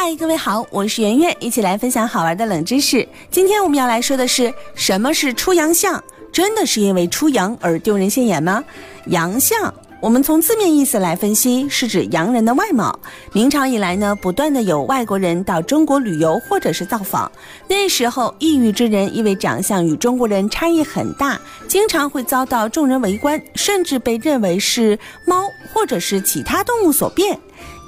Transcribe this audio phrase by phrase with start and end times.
[0.00, 3.06] 嗨，各位好，我是圆圆，一起来分享好玩的冷知识。
[3.32, 6.00] 今天我们要来说的是，什么是出洋相？
[6.30, 8.62] 真的是因为出洋而丢人现眼吗？
[9.06, 12.96] 洋相，我们从字面意思来分析，是指洋人的外貌。
[13.32, 17.30] 明朝以来呢，不断的有外国人到中国旅游或者是造访，
[17.66, 25.42] 那时候异域之人因为长相与中国人差异很大，经常会遭到众人围观，甚至被认为是猫
[25.74, 27.36] 或者是其他动物所变。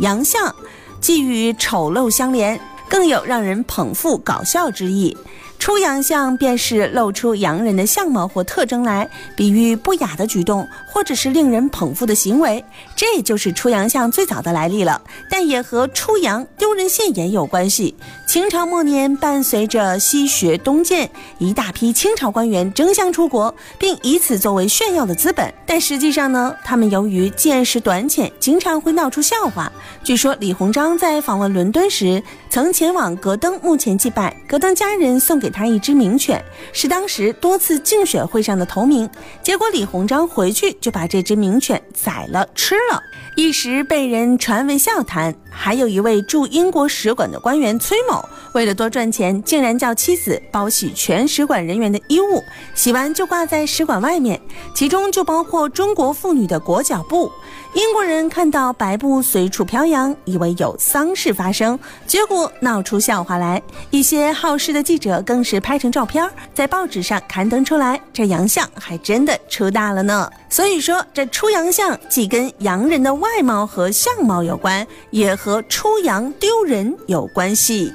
[0.00, 0.52] 洋相。
[1.00, 5.16] 既与丑陋相连，更有让人捧腹搞笑之意。
[5.58, 12.64] 出洋相便是露出洋人的相貌或特征来，比喻不雅的举动，或者是令人捧腹的行为，
[12.96, 15.00] 这就是出洋相最早的来历了。
[15.28, 17.96] 但也和出洋丢人现眼有关系。
[18.28, 25.52] 清朝末年，伴随着西学东渐，一大批清朝官员争相出国，并以此作为炫耀的资本。
[25.66, 29.72] 但实际上呢，他们由于见识短浅，经常会闹出笑话。
[30.04, 35.50] 据说李鸿章在访问伦敦时，曾前往格登墓前祭拜，格登家人送给。
[35.50, 36.40] 他一只名犬
[36.72, 39.10] 是当时多次竞选会上的头名，
[39.42, 43.02] 结果李鸿章回去就把这只名犬宰了吃了，
[43.34, 45.34] 一时被人传为笑谈。
[45.52, 48.22] 还有一位驻英国使馆的官员崔某，
[48.52, 52.44] 为了多赚钱，竟然叫妻子包洗全使馆人员的衣物，
[52.74, 54.38] 洗完就挂在使馆外面，
[54.74, 57.32] 其中就包括中国妇女的裹脚布。
[57.72, 63.62] 英国人看到白布随处飘扬，以为有丧事发生，结果闹出笑话来。
[63.90, 70.30] 一些好事的记者更是拍成照片，在报纸上刊登出来，这洋相还真的出大了呢。
[70.50, 77.92] 所以说，这出洋相既跟洋人的外貌和相貌有关，也和出洋丢人有关系。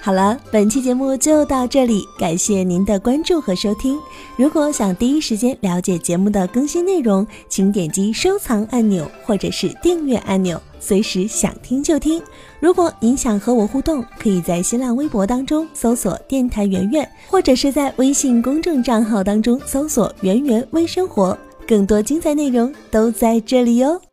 [0.00, 3.98] 好了，本期节目就到这里，感谢您的关注和收听。
[4.36, 12.22] 如果想第一时间了解节目的更新内容，请点击收藏按钮或者是订阅按钮，随时想听就听。
[12.60, 21.36] 如果您想和我互动，可以在新浪微博当中搜索“电台圆圆”，或者是在微信公众账号当中搜索“圆圆微生活”，
[21.68, 24.07] 更多精彩内容都在这里哟。